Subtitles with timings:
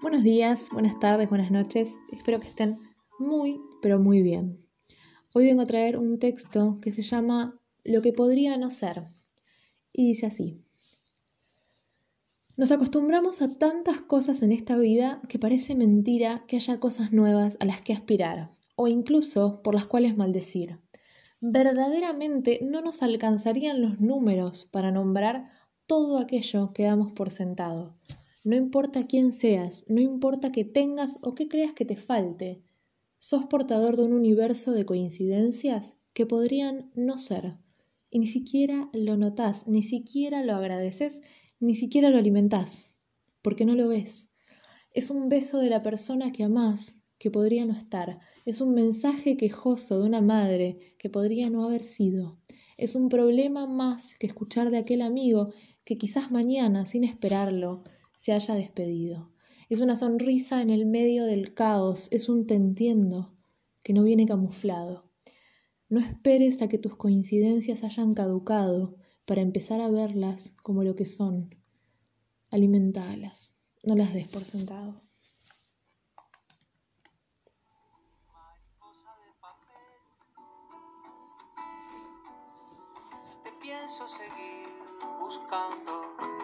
[0.00, 1.98] Buenos días, buenas tardes, buenas noches.
[2.12, 2.78] Espero que estén
[3.18, 4.64] muy, pero muy bien.
[5.34, 9.02] Hoy vengo a traer un texto que se llama Lo que podría no ser.
[9.92, 10.62] Y dice así.
[12.56, 17.56] Nos acostumbramos a tantas cosas en esta vida que parece mentira que haya cosas nuevas
[17.58, 20.78] a las que aspirar, o incluso por las cuales maldecir.
[21.40, 25.50] Verdaderamente no nos alcanzarían los números para nombrar
[25.86, 27.96] todo aquello que damos por sentado
[28.44, 32.62] no importa quién seas, no importa que tengas o que creas que te falte,
[33.18, 37.56] sos portador de un universo de coincidencias que podrían no ser,
[38.10, 41.20] y ni siquiera lo notás, ni siquiera lo agradeces,
[41.60, 42.96] ni siquiera lo alimentás,
[43.42, 44.30] porque no lo ves.
[44.92, 49.36] Es un beso de la persona que amás que podría no estar, es un mensaje
[49.36, 52.38] quejoso de una madre que podría no haber sido,
[52.76, 55.52] es un problema más que escuchar de aquel amigo
[55.84, 57.82] que quizás mañana, sin esperarlo,
[58.18, 59.32] se haya despedido.
[59.70, 63.32] Es una sonrisa en el medio del caos, es un te entiendo
[63.82, 65.10] que no viene camuflado.
[65.88, 71.06] No esperes a que tus coincidencias hayan caducado para empezar a verlas como lo que
[71.06, 71.54] son.
[72.50, 75.00] Alimentalas, no las des por sentado.
[83.88, 84.68] Seguir
[85.18, 86.38] buscando